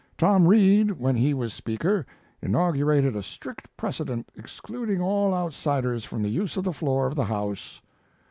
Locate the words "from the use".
6.05-6.57